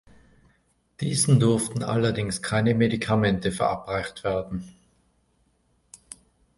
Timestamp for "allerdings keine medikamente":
1.83-3.51